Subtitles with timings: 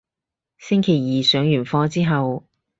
[0.57, 2.43] 星期二上完課之後